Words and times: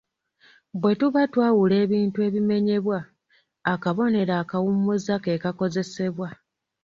Bwe 0.79 0.91
tuba 0.99 1.21
twawula 1.31 1.75
ebintu 1.85 2.17
ebimenyebwa, 2.27 2.99
akabonero 3.73 4.33
akawummuza 4.41 5.15
ke 5.23 5.33
kakozesebwa. 5.43 6.29